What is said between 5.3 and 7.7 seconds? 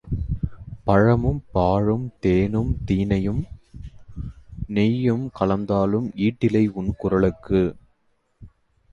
கலந்தாலும் ஈடில்லை உன் குரலுக்கு.